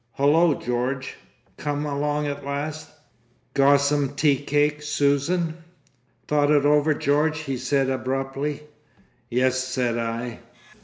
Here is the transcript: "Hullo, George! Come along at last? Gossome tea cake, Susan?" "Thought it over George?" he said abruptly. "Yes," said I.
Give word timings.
"Hullo, 0.13 0.55
George! 0.55 1.15
Come 1.57 1.85
along 1.85 2.25
at 2.25 2.43
last? 2.43 2.89
Gossome 3.53 4.15
tea 4.15 4.35
cake, 4.35 4.81
Susan?" 4.81 5.57
"Thought 6.27 6.49
it 6.49 6.65
over 6.65 6.95
George?" 6.95 7.41
he 7.41 7.55
said 7.55 7.87
abruptly. 7.87 8.61
"Yes," 9.29 9.59
said 9.63 9.99
I. 9.99 10.39